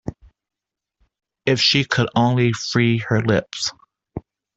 [1.45, 3.71] If she could only free her lips!